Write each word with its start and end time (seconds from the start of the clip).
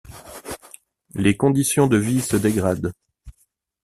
Les 1.13 1.37
conditions 1.37 1.85
de 1.85 1.97
vie 1.97 2.21
se 2.21 2.35
dégradent. 2.35 2.91